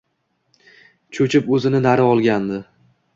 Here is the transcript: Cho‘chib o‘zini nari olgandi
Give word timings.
Cho‘chib 1.17 1.51
o‘zini 1.57 1.83
nari 1.87 2.07
olgandi 2.15 2.59